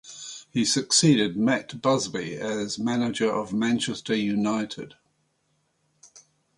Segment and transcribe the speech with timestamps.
[0.49, 4.95] He succeeded Matt Busby as manager of Manchester United.